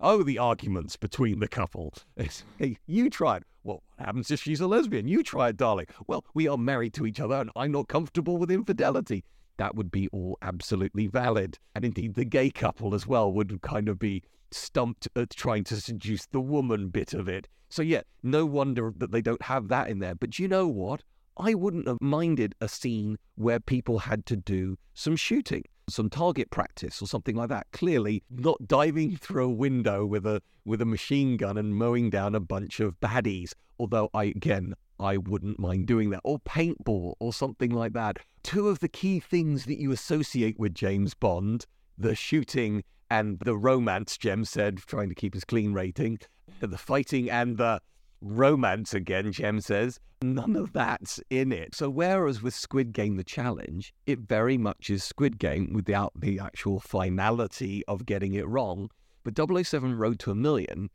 [0.00, 1.94] oh, the arguments between the couple.
[2.16, 3.44] It's, hey, you tried.
[3.62, 5.08] Well, what happens if she's a lesbian?
[5.08, 5.86] You tried, darling.
[6.06, 9.24] Well, we are married to each other and I'm not comfortable with infidelity
[9.56, 11.58] that would be all absolutely valid.
[11.74, 14.22] And indeed, the gay couple as well would kind of be
[14.54, 17.48] stumped at trying to seduce the woman bit of it.
[17.68, 20.14] So, yeah, no wonder that they don't have that in there.
[20.14, 21.02] But you know what?
[21.36, 26.50] I wouldn't have minded a scene where people had to do some shooting, some target
[26.50, 27.66] practice or something like that.
[27.72, 32.36] Clearly, not diving through a window with a with a machine gun and mowing down
[32.36, 33.52] a bunch of baddies.
[33.80, 36.20] Although I again I wouldn't mind doing that.
[36.22, 38.18] Or paintball or something like that.
[38.44, 43.56] Two of the key things that you associate with James Bond the shooting and the
[43.56, 46.18] romance, Jem said, trying to keep his clean rating,
[46.60, 47.80] the fighting and the
[48.20, 50.00] romance again, Jem says.
[50.22, 51.74] None of that's in it.
[51.74, 56.38] So, whereas with Squid Game, the challenge, it very much is Squid Game without the
[56.38, 58.90] actual finality of getting it wrong.
[59.22, 60.88] But 007 Road to a Million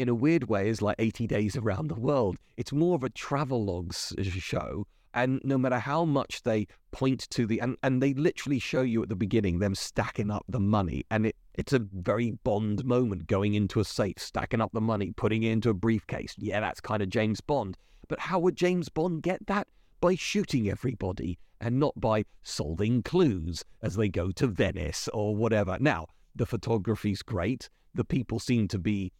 [0.00, 2.38] in a weird way, is like 80 Days Around the World.
[2.56, 4.86] It's more of a travelogues uh, show.
[5.14, 9.02] And no matter how much they point to the, and, and they literally show you
[9.02, 11.04] at the beginning them stacking up the money.
[11.10, 15.12] And it, it's a very Bond moment going into a safe, stacking up the money,
[15.16, 16.34] putting it into a briefcase.
[16.38, 17.76] Yeah, that's kind of James Bond.
[18.08, 19.66] But how would James Bond get that?
[20.00, 25.76] By shooting everybody and not by solving clues as they go to Venice or whatever.
[25.80, 27.68] Now, the photography's great.
[27.94, 29.12] The people seem to be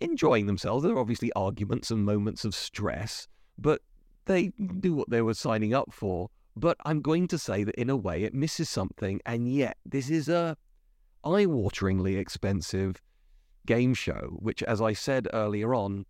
[0.00, 0.84] enjoying themselves.
[0.84, 3.26] There are obviously arguments and moments of stress,
[3.58, 3.80] but
[4.26, 6.28] they do what they were signing up for.
[6.54, 10.10] But I'm going to say that in a way it misses something, and yet this
[10.10, 10.56] is a
[11.24, 13.00] eye-wateringly expensive
[13.64, 16.04] game show, which, as I said earlier on,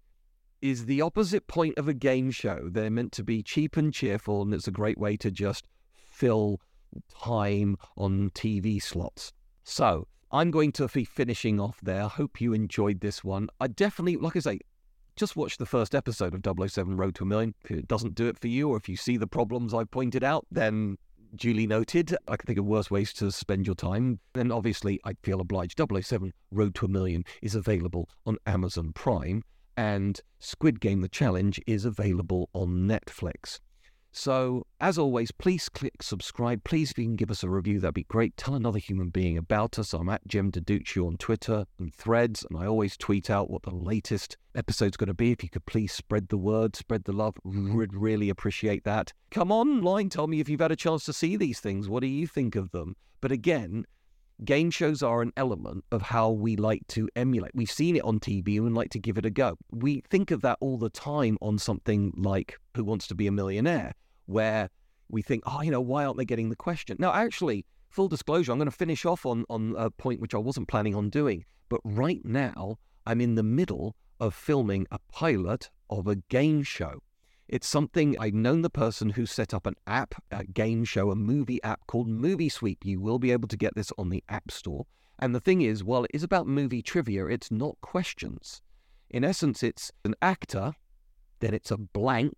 [0.61, 2.69] is the opposite point of a game show.
[2.71, 6.61] They're meant to be cheap and cheerful, and it's a great way to just fill
[7.11, 9.33] time on TV slots.
[9.65, 12.09] So I'm going to be finishing off there.
[12.09, 13.49] Hope you enjoyed this one.
[13.61, 14.61] I definitely, like I say,
[15.17, 17.55] just watch the first episode of 007 Road to a Million.
[17.65, 20.25] If it doesn't do it for you, or if you see the problems I pointed
[20.25, 20.97] out, then
[21.35, 22.15] duly noted.
[22.29, 24.21] I can think of worse ways to spend your time.
[24.35, 25.81] And obviously, I feel obliged.
[25.81, 29.43] 007 Road to a Million is available on Amazon Prime,
[29.77, 33.61] and Squid Game The Challenge is available on Netflix.
[34.15, 36.65] So, as always, please click subscribe.
[36.65, 38.37] Please, if you can give us a review, that'd be great.
[38.37, 39.95] Tell another human being about us.
[39.95, 43.75] I'm at Jem Duducu on Twitter and threads, and I always tweet out what the
[43.75, 45.33] latest episode's going to be.
[45.33, 49.15] If you could please spread the word, spread the love, would really appreciate that.
[49.31, 51.89] Come online, tell me if you've had a chance to see these things.
[51.89, 52.97] What do you think of them?
[53.23, 53.87] But again,
[54.45, 57.53] game shows are an element of how we like to emulate.
[57.55, 59.57] We've seen it on TV and like to give it a go.
[59.71, 63.33] We think of that all the time on something like Who Wants to Be a
[63.33, 63.93] Millionaire,
[64.27, 64.69] where
[65.09, 66.97] we think, oh, you know, why aren't they getting the question?
[66.99, 70.39] Now, actually, full disclosure, I'm going to finish off on, on a point which I
[70.39, 71.45] wasn't planning on doing.
[71.69, 77.03] But right now, I'm in the middle of filming a pilot of a game show.
[77.53, 81.15] It's something I've known the person who set up an app, a game show, a
[81.15, 82.83] movie app called Movie Sweep.
[82.83, 84.87] You will be able to get this on the App Store.
[85.19, 88.63] And the thing is, while it is about movie trivia, it's not questions.
[89.11, 90.73] In essence, it's an actor,
[91.41, 92.33] then it's a blank,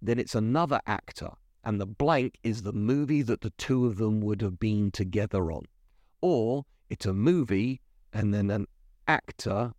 [0.00, 1.30] then it's another actor,
[1.64, 5.50] and the blank is the movie that the two of them would have been together
[5.50, 5.64] on.
[6.20, 7.80] Or it's a movie
[8.12, 8.68] and then an
[9.08, 9.72] actor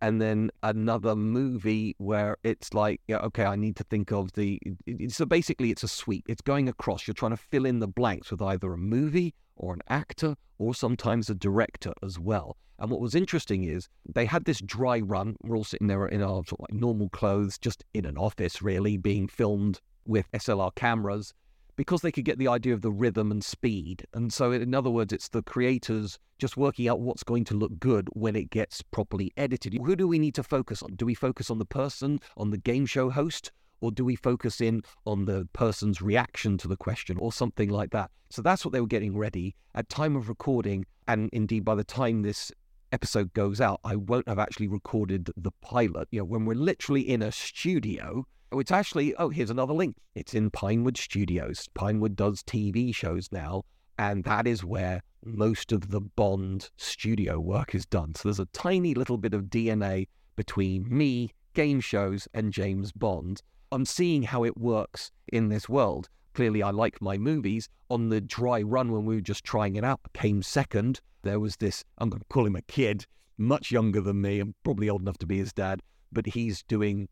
[0.00, 4.60] and then another movie where it's like, yeah, okay, I need to think of the.
[5.08, 6.24] So basically, it's a sweep.
[6.28, 7.06] It's going across.
[7.06, 10.74] You're trying to fill in the blanks with either a movie or an actor or
[10.74, 12.56] sometimes a director as well.
[12.78, 15.36] And what was interesting is they had this dry run.
[15.42, 18.62] We're all sitting there in our sort of like normal clothes, just in an office,
[18.62, 21.34] really, being filmed with SLR cameras
[21.78, 24.04] because they could get the idea of the rhythm and speed.
[24.12, 27.78] And so, in other words, it's the creators just working out what's going to look
[27.78, 29.74] good when it gets properly edited.
[29.74, 30.96] Who do we need to focus on?
[30.96, 34.60] Do we focus on the person, on the game show host, or do we focus
[34.60, 38.10] in on the person's reaction to the question or something like that?
[38.30, 40.84] So that's what they were getting ready at time of recording.
[41.06, 42.50] And indeed, by the time this
[42.90, 46.08] episode goes out, I won't have actually recorded the pilot.
[46.10, 49.96] You know, when we're literally in a studio Oh, it's actually, oh, here's another link.
[50.14, 51.68] It's in Pinewood Studios.
[51.74, 53.64] Pinewood does TV shows now,
[53.98, 58.14] and that is where most of the Bond studio work is done.
[58.14, 63.42] So there's a tiny little bit of DNA between me, game shows, and James Bond.
[63.70, 66.08] I'm seeing how it works in this world.
[66.32, 67.68] Clearly, I like my movies.
[67.90, 71.02] On the dry run when we were just trying it out, I came second.
[71.22, 73.04] There was this, I'm going to call him a kid,
[73.36, 75.82] much younger than me and probably old enough to be his dad,
[76.12, 77.08] but he's doing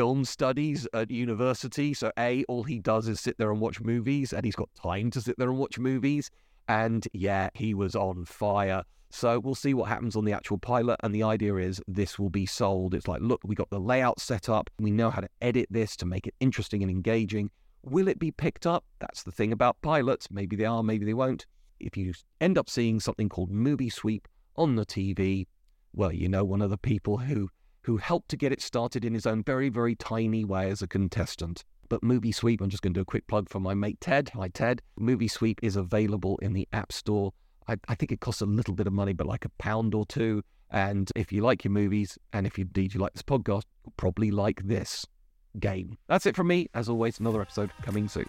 [0.00, 1.92] film studies at university.
[1.92, 5.10] So, A, all he does is sit there and watch movies, and he's got time
[5.10, 6.30] to sit there and watch movies.
[6.68, 8.82] And yeah, he was on fire.
[9.10, 10.96] So, we'll see what happens on the actual pilot.
[11.02, 12.94] And the idea is this will be sold.
[12.94, 14.70] It's like, look, we got the layout set up.
[14.78, 17.50] We know how to edit this to make it interesting and engaging.
[17.82, 18.86] Will it be picked up?
[19.00, 20.28] That's the thing about pilots.
[20.30, 21.44] Maybe they are, maybe they won't.
[21.78, 24.26] If you end up seeing something called Movie Sweep
[24.56, 25.46] on the TV,
[25.92, 27.50] well, you know one of the people who
[27.82, 30.86] who helped to get it started in his own very, very tiny way as a
[30.86, 31.64] contestant.
[31.88, 34.30] But Movie Sweep, I'm just going to do a quick plug for my mate Ted.
[34.34, 34.80] Hi, Ted.
[34.96, 37.32] Movie Sweep is available in the App Store.
[37.66, 40.06] I, I think it costs a little bit of money, but like a pound or
[40.06, 40.42] two.
[40.70, 43.64] And if you like your movies, and if indeed you like this podcast,
[43.96, 45.04] probably like this
[45.58, 45.98] game.
[46.06, 46.68] That's it from me.
[46.74, 48.28] As always, another episode coming soon.